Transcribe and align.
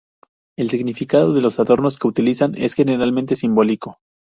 El 0.57 0.71
significado 0.71 1.31
de 1.31 1.41
los 1.41 1.59
adornos 1.59 1.99
que 1.99 2.07
utilizan 2.07 2.55
es 2.57 2.73
generalmente 2.73 3.35
simbólico. 3.35 3.99